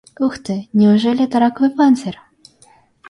Ух 0.19 0.39
ты, 0.39 0.67
неужели 0.73 1.25
это 1.25 1.37
раковый 1.37 1.69
панцирь? 1.69 2.17